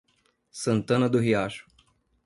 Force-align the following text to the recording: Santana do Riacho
Santana 0.49 1.07
do 1.07 1.19
Riacho 1.19 1.67